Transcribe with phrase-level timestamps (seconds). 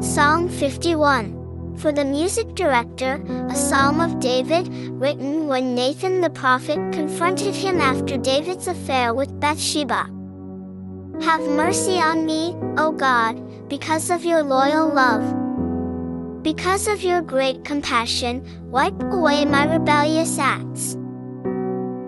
[0.00, 1.76] Psalm 51.
[1.78, 3.14] For the music director,
[3.48, 9.40] a psalm of David, written when Nathan the prophet confronted him after David's affair with
[9.40, 10.10] Bathsheba.
[11.22, 15.24] Have mercy on me, O God, because of your loyal love.
[16.42, 20.94] Because of your great compassion, wipe away my rebellious acts.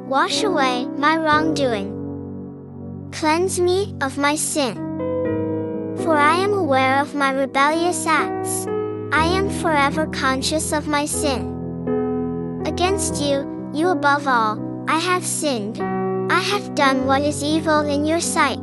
[0.07, 1.95] Wash away my wrongdoing.
[3.13, 4.88] Cleanse me of my sin.
[6.05, 8.67] For I am aware of my rebellious acts.
[9.13, 12.63] I am forever conscious of my sin.
[12.67, 15.81] Against you, you above all, I have sinned.
[16.31, 18.61] I have done what is evil in your sight.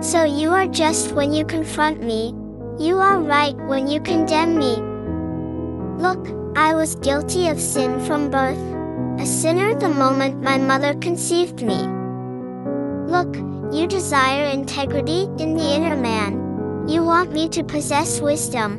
[0.00, 2.34] So you are just when you confront me.
[2.78, 4.76] You are right when you condemn me.
[6.02, 8.58] Look, I was guilty of sin from birth,
[9.20, 11.78] a sinner the moment my mother conceived me.
[13.06, 13.34] Look,
[13.72, 16.88] you desire integrity in the inner man.
[16.88, 18.78] You want me to possess wisdom.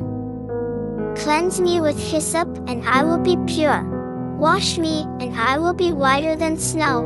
[1.16, 3.84] Cleanse me with hyssop, and I will be pure.
[4.36, 7.02] Wash me, and I will be whiter than snow.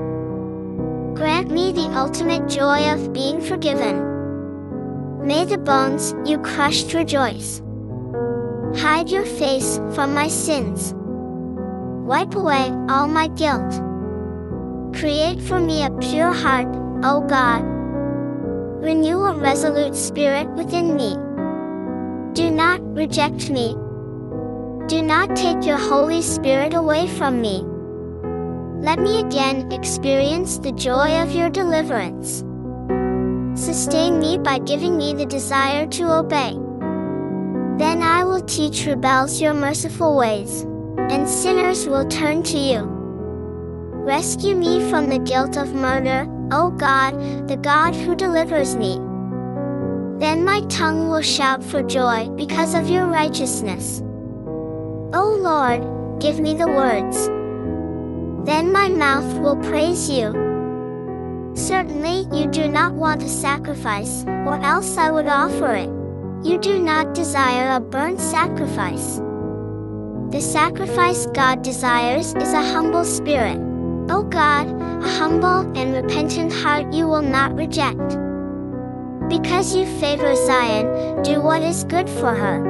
[1.14, 5.26] Grant me the ultimate joy of being forgiven.
[5.26, 7.60] May the bones you crushed rejoice.
[8.76, 10.94] Hide your face from my sins.
[12.06, 13.72] Wipe away all my guilt.
[14.98, 16.68] Create for me a pure heart,
[17.04, 17.73] O God
[18.84, 21.14] renew a resolute spirit within me.
[22.34, 23.72] Do not reject me.
[24.88, 27.64] Do not take your Holy Spirit away from me.
[28.84, 32.44] Let me again experience the joy of your deliverance.
[33.58, 36.52] Sustain me by giving me the desire to obey.
[37.78, 40.66] Then I will teach rebels your merciful ways,
[40.98, 42.82] and sinners will turn to you.
[44.04, 48.96] Rescue me from the guilt of murder, O God, the God who delivers me.
[50.18, 54.00] Then my tongue will shout for joy because of your righteousness.
[55.12, 57.26] O Lord, give me the words.
[58.46, 60.32] Then my mouth will praise you.
[61.54, 65.90] Certainly you do not want a sacrifice, or else I would offer it.
[66.44, 69.20] You do not desire a burnt sacrifice.
[70.30, 73.73] The sacrifice God desires is a humble spirit.
[74.10, 78.18] O God, a humble and repentant heart you will not reject.
[79.28, 82.60] Because you favor Zion, do what is good for her.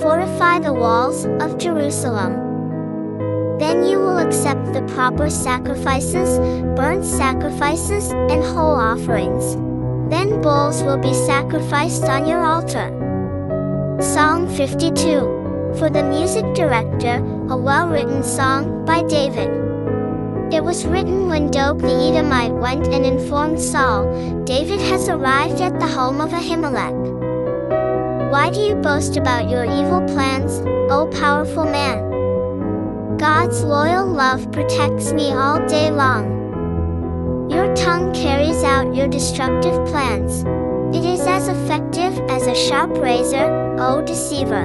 [0.00, 2.46] Fortify the walls of Jerusalem.
[3.58, 6.38] Then you will accept the proper sacrifices,
[6.76, 9.54] burnt sacrifices, and whole offerings.
[10.10, 12.90] Then bulls will be sacrificed on your altar.
[14.00, 15.74] Psalm 52.
[15.78, 17.16] For the music director,
[17.50, 19.67] a well-written song by David.
[20.50, 24.08] It was written when Doeg the Edomite went and informed Saul,
[24.44, 26.96] David has arrived at the home of Ahimelech.
[28.32, 33.18] Why do you boast about your evil plans, O powerful man?
[33.18, 37.50] God's loyal love protects me all day long.
[37.50, 40.44] Your tongue carries out your destructive plans.
[40.96, 44.64] It is as effective as a sharp razor, O deceiver.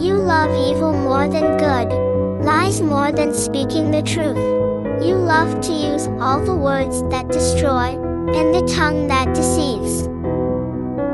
[0.00, 2.07] You love evil more than good
[2.42, 4.36] lies more than speaking the truth.
[5.04, 7.96] You love to use all the words that destroy,
[8.34, 10.08] and the tongue that deceives.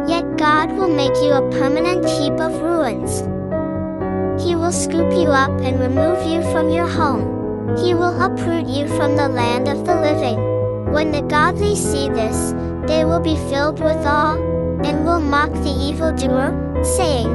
[0.09, 3.21] Yet God will make you a permanent heap of ruins.
[4.43, 7.77] He will scoop you up and remove you from your home.
[7.77, 10.93] He will uproot you from the land of the living.
[10.93, 12.53] When the godly see this,
[12.87, 14.37] they will be filled with awe,
[14.85, 16.53] and will mock the evildoer,
[16.85, 17.29] saying,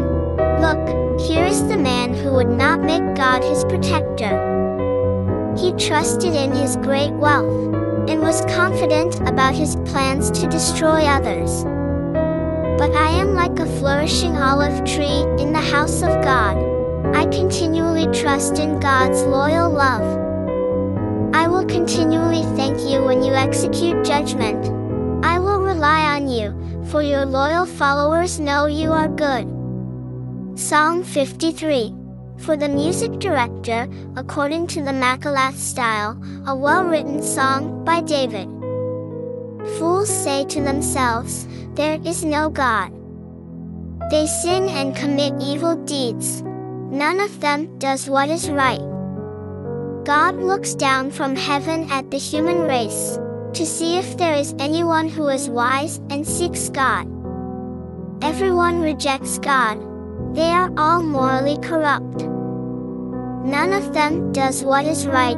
[0.61, 5.53] Look, here is the man who would not make God his protector.
[5.57, 7.75] He trusted in his great wealth
[8.09, 11.63] and was confident about his plans to destroy others.
[12.80, 16.57] But I am like a flourishing olive tree in the house of God.
[17.13, 20.06] I continually trust in God's loyal love.
[21.36, 24.66] I will continually thank you when you execute judgment.
[25.25, 26.56] I will rely on you,
[26.86, 29.58] for your loyal followers know you are good.
[30.59, 31.95] Psalm 53.
[32.39, 38.50] For the music director, according to the Machalath style, a well-written song by David.
[39.79, 42.91] Fools say to themselves, There is no God.
[44.11, 46.41] They sin and commit evil deeds.
[46.91, 48.83] None of them does what is right.
[50.03, 53.17] God looks down from heaven at the human race,
[53.53, 57.07] to see if there is anyone who is wise and seeks God.
[58.21, 59.88] Everyone rejects God
[60.33, 62.25] they are all morally corrupt.
[63.45, 65.37] None of them does what is right,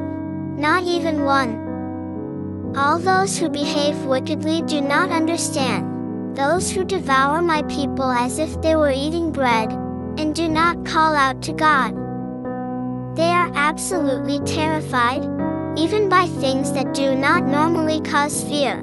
[0.57, 2.73] not even one.
[2.75, 5.87] All those who behave wickedly do not understand.
[6.35, 9.71] those who devour my people as if they were eating bread,
[10.17, 11.93] and do not call out to God.
[13.15, 15.23] They are absolutely terrified,
[15.77, 18.79] even by things that do not normally cause fear.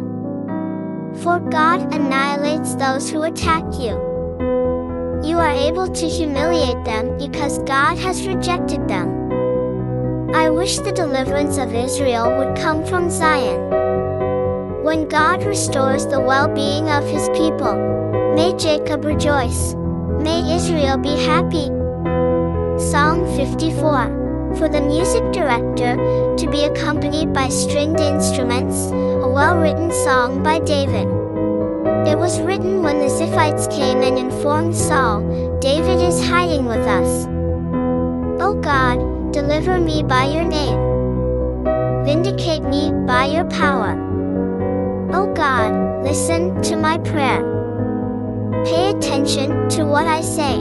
[1.23, 3.97] For God annihilates those who attack you.
[5.23, 9.19] You are able to humiliate them because God has rejected them.
[10.33, 13.59] I wish the deliverance of Israel would come from Zion.
[14.85, 17.75] When God restores the well being of his people,
[18.37, 19.75] may Jacob rejoice,
[20.23, 21.67] may Israel be happy.
[22.79, 25.97] Psalm 54 For the music director,
[26.37, 31.18] to be accompanied by stringed instruments, a well written song by David.
[32.07, 35.21] It was written when the Ziphites came and informed Saul,
[35.61, 37.27] David is hiding with us.
[38.41, 40.79] O God, Deliver me by your name.
[42.05, 43.93] Vindicate me by your power.
[45.13, 47.43] O God, listen to my prayer.
[48.65, 50.61] Pay attention to what I say.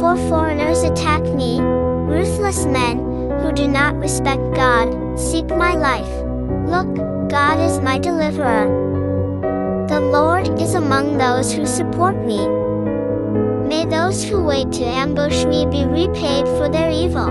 [0.00, 2.98] For foreigners attack me, ruthless men,
[3.40, 6.10] who do not respect God, seek my life.
[6.66, 6.92] Look,
[7.28, 8.93] God is my deliverer.
[9.86, 12.48] The Lord is among those who support me.
[13.68, 17.28] May those who wait to ambush me be repaid for their evil.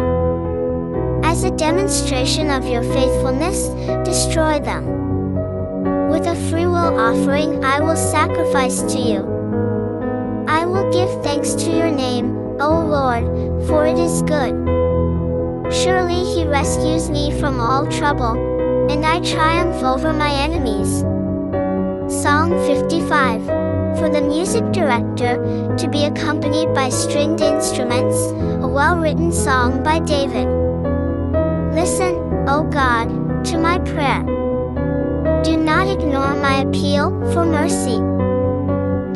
[1.25, 3.69] As a demonstration of your faithfulness,
[4.05, 4.85] destroy them.
[6.11, 9.21] With a freewill offering, I will sacrifice to you.
[10.47, 13.25] I will give thanks to your name, O Lord,
[13.65, 14.53] for it is good.
[15.73, 18.37] Surely he rescues me from all trouble,
[18.91, 21.03] and I triumph over my enemies.
[22.23, 23.45] Psalm 55
[23.99, 25.35] for the music director,
[25.75, 28.15] to be accompanied by stringed instruments,
[28.63, 30.47] a well written song by David.
[31.75, 32.15] Listen,
[32.47, 34.23] O God, to my prayer.
[35.43, 37.99] Do not ignore my appeal for mercy.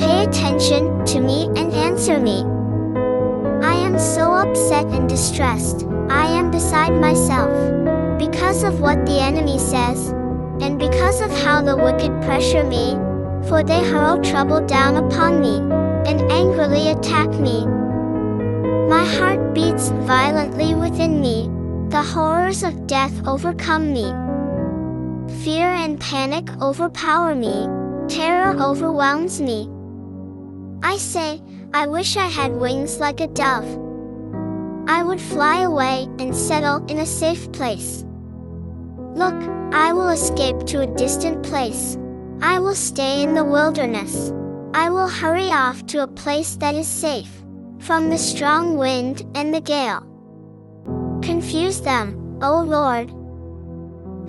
[0.03, 2.43] Pay attention to me and answer me.
[3.65, 7.55] I am so upset and distressed, I am beside myself.
[8.19, 10.13] Because of what the enemy says,
[10.61, 12.95] and because of how the wicked pressure me,
[13.47, 15.57] for they hurl trouble down upon me,
[16.09, 17.65] and angrily attack me.
[18.87, 21.49] My heart beats violently within me,
[21.89, 24.11] the horrors of death overcome me.
[25.43, 27.67] Fear and panic overpower me,
[28.07, 29.69] terror overwhelms me.
[30.83, 31.41] I say,
[31.73, 33.67] I wish I had wings like a dove.
[34.87, 38.05] I would fly away and settle in a safe place.
[39.17, 39.33] Look,
[39.73, 41.97] I will escape to a distant place.
[42.39, 44.31] I will stay in the wilderness.
[44.75, 47.31] I will hurry off to a place that is safe
[47.79, 50.05] from the strong wind and the gale.
[51.23, 53.09] Confuse them, O Lord.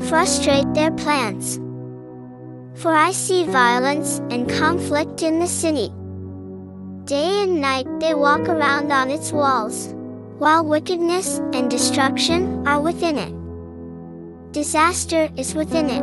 [0.08, 1.56] Frustrate their plans.
[2.80, 5.92] For I see violence and conflict in the city.
[7.04, 9.94] Day and night they walk around on its walls,
[10.38, 13.37] while wickedness and destruction are within it.
[14.52, 16.02] Disaster is within it.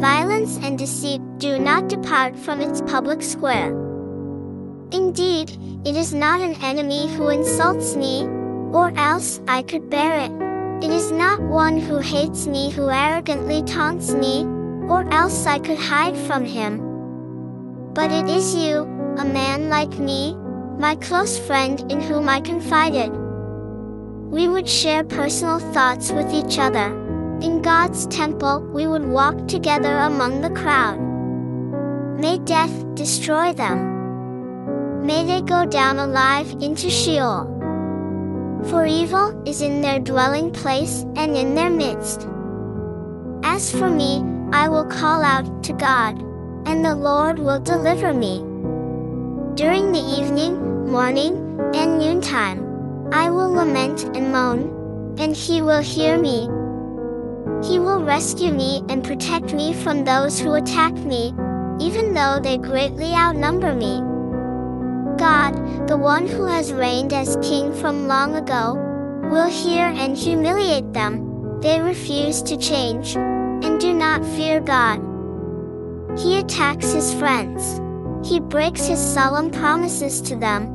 [0.00, 3.70] Violence and deceit do not depart from its public square.
[4.92, 5.50] Indeed,
[5.84, 8.22] it is not an enemy who insults me,
[8.72, 10.84] or else I could bear it.
[10.84, 14.44] It is not one who hates me who arrogantly taunts me,
[14.88, 16.78] or else I could hide from him.
[17.92, 18.82] But it is you,
[19.18, 20.36] a man like me,
[20.78, 23.10] my close friend in whom I confided.
[24.30, 26.99] We would share personal thoughts with each other.
[27.42, 31.00] In God's temple, we would walk together among the crowd.
[32.20, 35.06] May death destroy them.
[35.06, 37.48] May they go down alive into Sheol.
[38.64, 42.28] For evil is in their dwelling place and in their midst.
[43.42, 46.20] As for me, I will call out to God,
[46.66, 48.44] and the Lord will deliver me.
[49.54, 52.60] During the evening, morning, and noontime,
[53.14, 56.50] I will lament and moan, and he will hear me.
[57.62, 61.34] He will rescue me and protect me from those who attack me,
[61.78, 64.00] even though they greatly outnumber me.
[65.18, 68.78] God, the one who has reigned as king from long ago,
[69.30, 71.60] will hear and humiliate them.
[71.60, 75.00] They refuse to change, and do not fear God.
[76.18, 77.80] He attacks his friends.
[78.26, 80.72] He breaks his solemn promises to them.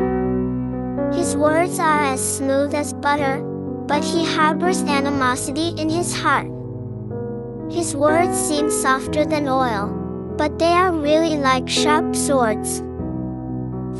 [1.12, 3.42] His words are as smooth as butter,
[3.88, 6.48] but he harbors animosity in his heart.
[7.70, 9.88] His words seem softer than oil,
[10.38, 12.80] but they are really like sharp swords.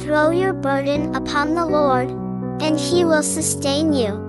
[0.04, 2.10] Throw your burden upon the Lord,
[2.62, 4.22] and He will sustain you.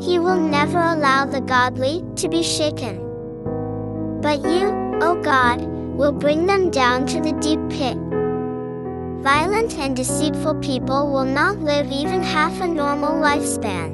[0.00, 2.98] He will never allow the godly to be shaken.
[4.22, 4.70] But you,
[5.02, 5.60] O God,
[5.96, 7.98] will bring them down to the deep pit.
[9.22, 13.92] Violent and deceitful people will not live even half a normal lifespan.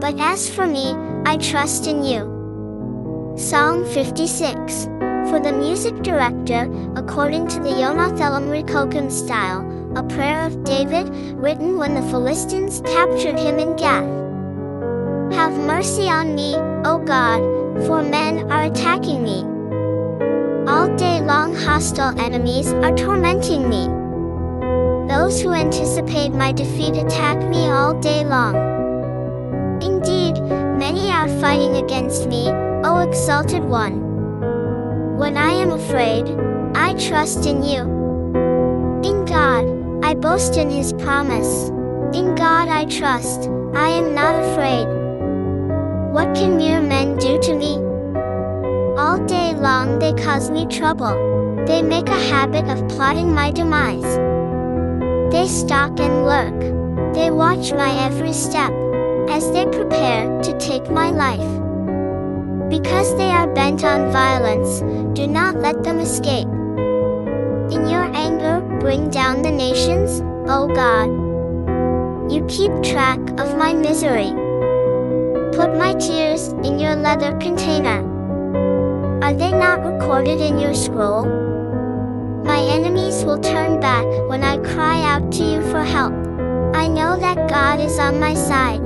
[0.00, 0.94] But as for me,
[1.26, 2.39] I trust in you.
[3.36, 4.84] Psalm 56.
[5.30, 9.62] For the music director, according to the Yonathelam Rekokim style,
[9.96, 14.04] a prayer of David, written when the Philistines captured him in Gath.
[15.32, 17.40] Have mercy on me, O God,
[17.86, 19.44] for men are attacking me.
[20.68, 23.86] All day long hostile enemies are tormenting me.
[25.08, 28.56] Those who anticipate my defeat attack me all day long.
[29.82, 32.50] Indeed, many are fighting against me,
[32.82, 35.18] O exalted one.
[35.18, 36.24] When I am afraid,
[36.74, 37.82] I trust in you.
[39.04, 39.66] In God,
[40.02, 41.68] I boast in his promise.
[42.14, 44.86] In God I trust, I am not afraid.
[46.14, 47.74] What can mere men do to me?
[48.98, 51.64] All day long they cause me trouble.
[51.66, 54.16] They make a habit of plotting my demise.
[55.30, 57.14] They stalk and lurk.
[57.14, 58.72] They watch my every step,
[59.28, 61.59] as they prepare to take my life.
[62.70, 64.80] Because they are bent on violence,
[65.18, 66.46] do not let them escape.
[66.46, 71.10] In your anger, bring down the nations, O God.
[72.30, 74.30] You keep track of my misery.
[75.52, 78.06] Put my tears in your leather container.
[79.20, 81.26] Are they not recorded in your scroll?
[82.44, 86.14] My enemies will turn back when I cry out to you for help.
[86.74, 88.80] I know that God is on my side.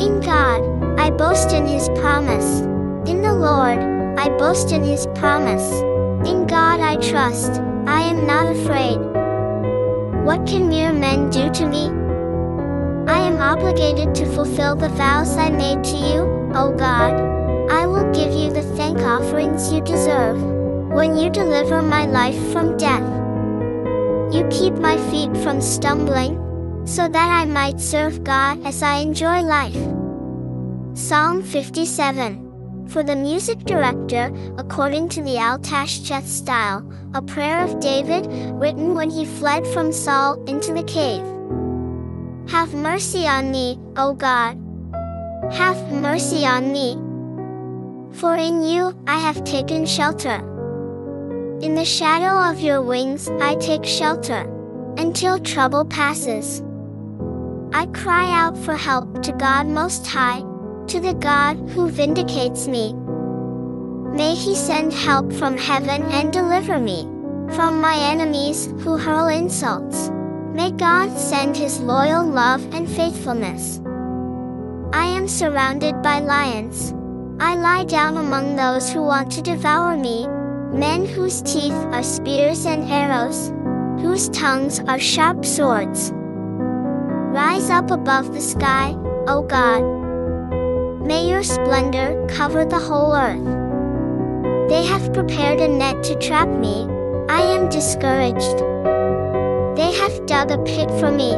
[0.00, 2.60] In God, I boast in his promise.
[3.10, 3.80] In the Lord,
[4.16, 5.68] I boast in his promise.
[6.30, 8.98] In God I trust, I am not afraid.
[10.24, 11.86] What can mere men do to me?
[13.10, 16.20] I am obligated to fulfill the vows I made to you,
[16.54, 17.14] O God.
[17.68, 20.40] I will give you the thank offerings you deserve,
[20.92, 23.02] when you deliver my life from death.
[24.32, 26.38] You keep my feet from stumbling,
[26.86, 30.01] so that I might serve God as I enjoy life.
[30.94, 32.86] Psalm 57.
[32.88, 38.26] For the music director, according to the Altashcheth style, a prayer of David,
[38.60, 41.24] written when he fled from Saul into the cave.
[42.50, 44.58] Have mercy on me, O God.
[45.52, 46.98] Have mercy on me.
[48.18, 50.44] For in you I have taken shelter.
[51.62, 54.42] In the shadow of your wings I take shelter,
[54.98, 56.62] until trouble passes.
[57.72, 60.42] I cry out for help to God Most High,
[60.92, 62.92] to the God who vindicates me.
[64.12, 67.04] May He send help from heaven and deliver me
[67.56, 70.10] from my enemies who hurl insults.
[70.52, 73.80] May God send His loyal love and faithfulness.
[74.92, 76.92] I am surrounded by lions.
[77.40, 80.28] I lie down among those who want to devour me,
[80.76, 83.48] men whose teeth are spears and arrows,
[84.02, 86.12] whose tongues are sharp swords.
[87.32, 88.94] Rise up above the sky,
[89.26, 90.01] O God.
[91.04, 94.68] May your splendor cover the whole earth.
[94.68, 96.86] They have prepared a net to trap me.
[97.28, 98.58] I am discouraged.
[99.76, 101.32] They have dug a pit for me.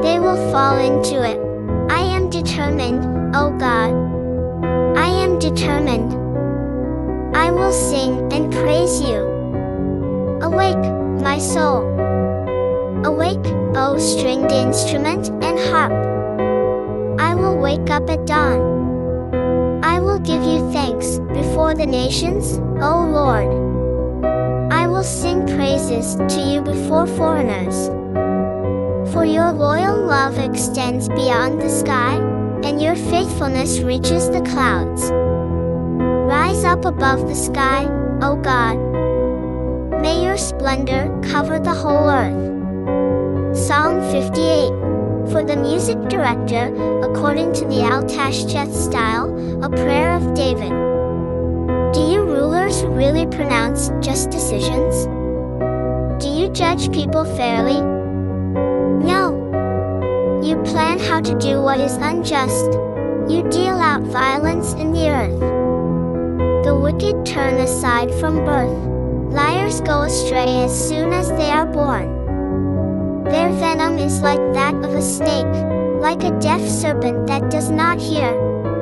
[0.00, 1.40] They will fall into it.
[1.90, 3.92] I am determined, O God.
[4.96, 6.14] I am determined.
[7.36, 9.26] I will sing and praise you.
[10.40, 10.86] Awake,
[11.20, 11.82] my soul.
[13.04, 16.15] Awake, O stringed instrument and harp.
[17.36, 19.84] Will wake up at dawn.
[19.84, 23.52] I will give you thanks before the nations, O Lord.
[24.72, 27.88] I will sing praises to you before foreigners.
[29.12, 32.16] For your loyal love extends beyond the sky,
[32.64, 35.10] and your faithfulness reaches the clouds.
[35.12, 37.84] Rise up above the sky,
[38.22, 38.78] O God.
[40.00, 43.56] May your splendor cover the whole earth.
[43.56, 44.85] Psalm 58.
[45.30, 49.28] For the music director, according to the Altashcheth style,
[49.62, 50.70] a prayer of David.
[51.92, 55.06] Do you rulers really pronounce just decisions?
[56.22, 57.80] Do you judge people fairly?
[59.04, 60.40] No.
[60.42, 62.72] You plan how to do what is unjust.
[63.28, 66.64] You deal out violence in the earth.
[66.64, 68.78] The wicked turn aside from birth.
[69.34, 72.15] Liars go astray as soon as they are born.
[73.30, 75.54] Their venom is like that of a snake,
[76.00, 78.30] like a deaf serpent that does not hear,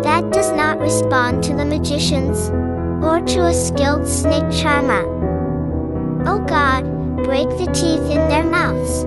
[0.02, 2.50] that does not respond to the magicians,
[3.02, 5.04] or to a skilled snake charmer.
[6.28, 6.84] O God,
[7.24, 9.06] break the teeth in their mouths.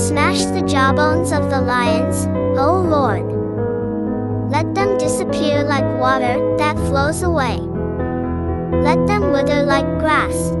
[0.00, 2.26] Smash the jawbones of the lions,
[2.58, 3.26] O Lord.
[4.50, 7.58] Let them disappear like water that flows away.
[8.82, 10.52] Let them wither like grass.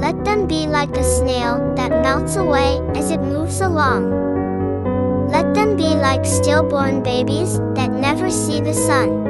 [0.00, 5.28] Let them be like a snail that melts away as it moves along.
[5.30, 9.24] Let them be like stillborn babies that never see the sun.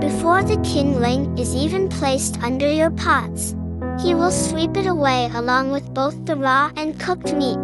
[0.00, 3.56] Before the kindling is even placed under your pots,
[4.00, 7.58] he will sweep it away along with both the raw and cooked meat.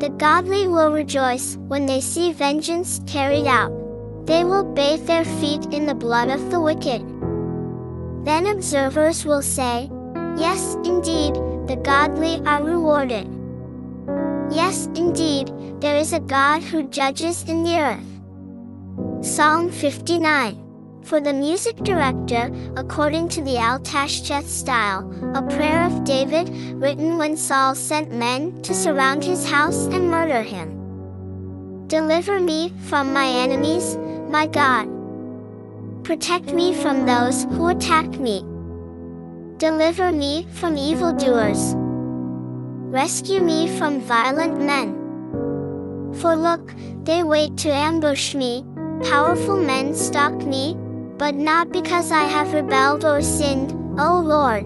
[0.00, 3.70] The godly will rejoice when they see vengeance carried out.
[4.24, 7.02] They will bathe their feet in the blood of the wicked.
[8.24, 9.90] Then observers will say,
[10.40, 11.34] Yes, indeed,
[11.68, 13.28] the godly are rewarded.
[14.50, 19.24] Yes, indeed, there is a God who judges in the earth.
[19.24, 20.66] Psalm 59
[21.02, 27.36] for the music director, according to the Altashcheth style, a prayer of David, written when
[27.36, 31.86] Saul sent men to surround his house and murder him.
[31.88, 33.96] Deliver me from my enemies,
[34.28, 34.88] my God.
[36.04, 38.44] Protect me from those who attack me.
[39.60, 41.74] Deliver me from evildoers.
[41.76, 44.94] Rescue me from violent men.
[46.14, 46.72] For look,
[47.04, 48.64] they wait to ambush me,
[49.04, 50.78] powerful men stalk me,
[51.18, 54.64] but not because I have rebelled or sinned, O Lord.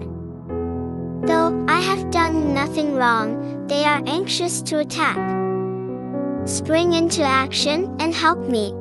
[1.27, 5.17] Though I have done nothing wrong, they are anxious to attack.
[6.47, 8.73] Spring into action and help me.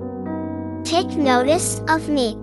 [0.85, 2.38] Take notice of me.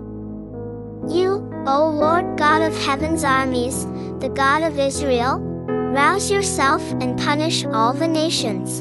[1.08, 3.86] You, O Lord God of heaven's armies,
[4.18, 8.80] the God of Israel, rouse yourself and punish all the nations.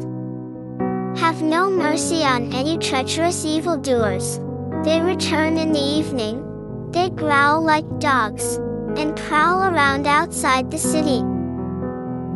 [1.19, 4.39] Have no mercy on any treacherous evildoers.
[4.83, 8.55] They return in the evening, they growl like dogs,
[8.97, 11.21] and prowl around outside the city.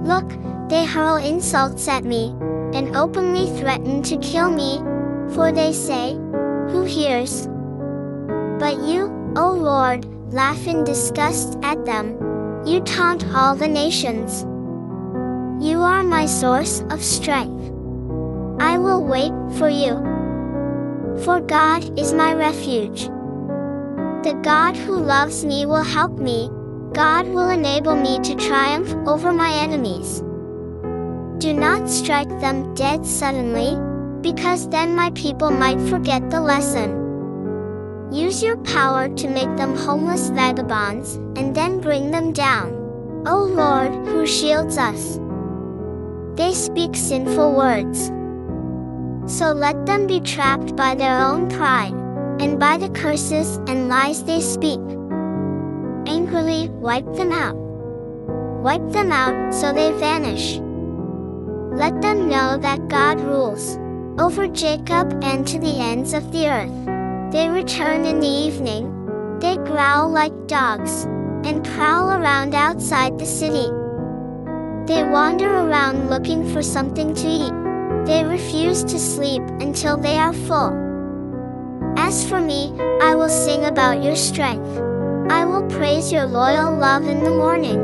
[0.07, 0.29] Look,
[0.69, 2.35] they hurl insults at me,
[2.75, 4.77] and openly threaten to kill me,
[5.33, 6.13] for they say,
[6.69, 7.47] Who hears?
[8.59, 12.11] But you, O Lord, laugh in disgust at them.
[12.65, 14.43] You taunt all the nations.
[15.63, 17.71] You are my source of strength.
[18.59, 19.95] I will wait for you.
[21.23, 23.03] For God is my refuge.
[24.27, 26.49] The God who loves me will help me.
[26.91, 30.19] God will enable me to triumph over my enemies.
[31.37, 33.79] Do not strike them dead suddenly,
[34.19, 37.04] because then my people might forget the lesson.
[38.35, 43.23] Use your power to make them homeless vagabonds, and then bring them down.
[43.25, 45.17] O Lord, who shields us.
[46.35, 48.11] They speak sinful words.
[49.33, 51.93] So let them be trapped by their own pride,
[52.41, 54.81] and by the curses and lies they speak.
[56.05, 57.55] Angrily wipe them out.
[57.55, 60.57] Wipe them out so they vanish.
[61.71, 63.77] Let them know that God rules
[64.19, 66.84] over Jacob and to the ends of the earth.
[67.35, 68.85] They return in the evening.
[69.41, 71.03] They growl like dogs
[71.43, 73.67] and prowl around outside the city.
[74.87, 77.51] They wander around looking for something to eat.
[78.05, 80.71] They refuse to sleep until they are full.
[81.97, 82.71] As for me,
[83.01, 84.79] I will sing about your strength.
[85.29, 87.81] I will praise your loyal love in the morning.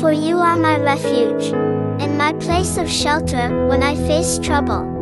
[0.00, 1.52] For you are my refuge,
[2.00, 4.93] and my place of shelter when I face trouble.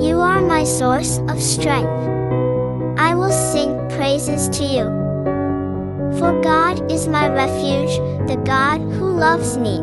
[0.00, 1.88] You are my source of strength.
[2.98, 4.84] I will sing praises to you.
[6.18, 7.96] For God is my refuge,
[8.28, 9.76] the God who loves me.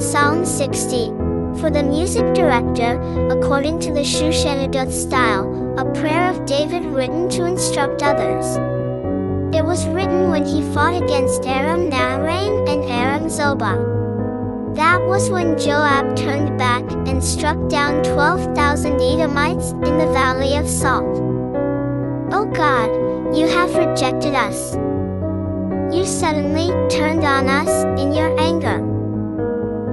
[0.00, 1.24] Psalm 60
[1.60, 7.44] for the music director, according to the Shushanadoth style, a prayer of David written to
[7.44, 8.56] instruct others.
[9.54, 14.03] It was written when he fought against Aram Naharaim and Aram Zobah.
[14.74, 20.68] That was when Joab turned back and struck down 12,000 Edomites in the valley of
[20.68, 21.16] Salt.
[22.32, 22.90] Oh God,
[23.36, 24.74] you have rejected us.
[25.94, 28.82] You suddenly turned on us in your anger.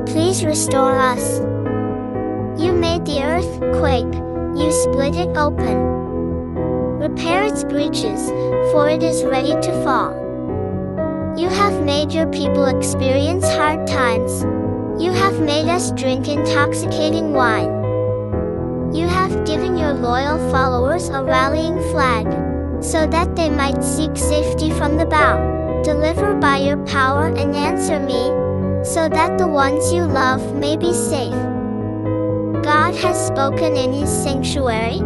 [0.07, 1.39] Please restore us.
[2.59, 4.15] You made the earth quake,
[4.57, 5.77] you split it open.
[6.97, 8.29] Repair its breaches,
[8.71, 10.17] for it is ready to fall.
[11.37, 14.43] You have made your people experience hard times.
[15.01, 18.93] You have made us drink intoxicating wine.
[18.93, 22.27] You have given your loyal followers a rallying flag,
[22.83, 25.81] so that they might seek safety from the bow.
[25.83, 28.29] Deliver by your power and answer me,
[28.85, 31.33] so that the ones you love may be safe.
[32.63, 35.01] God has spoken in his sanctuary.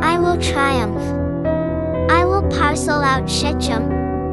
[0.00, 1.02] I will triumph.
[2.08, 3.88] I will parcel out Shechem,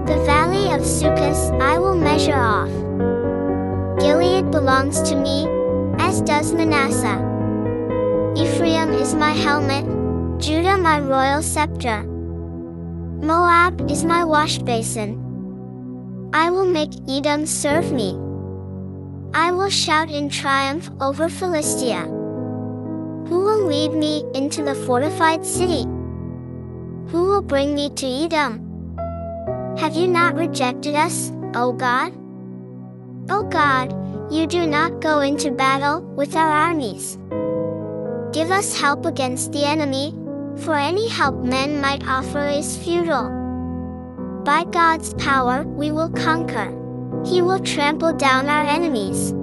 [0.06, 2.87] the valley of Succoth I will measure off.
[3.99, 5.47] Gilead belongs to me,
[5.97, 7.17] as does Manasseh.
[8.36, 9.86] Ephraim is my helmet,
[10.39, 12.03] Judah my royal scepter.
[13.21, 15.17] Moab is my wash basin.
[16.33, 18.13] I will make Edom serve me.
[19.33, 22.01] I will shout in triumph over Philistia.
[23.27, 25.83] Who will lead me into the fortified city?
[27.10, 28.95] Who will bring me to Edom?
[29.77, 32.16] Have you not rejected us, O God?
[33.30, 33.92] O God,
[34.32, 37.18] you do not go into battle with our armies.
[38.32, 40.13] Give us help against the enemy,
[40.58, 43.30] for any help men might offer is futile.
[44.46, 46.72] By God's power we will conquer.
[47.26, 49.34] He will trample down our enemies.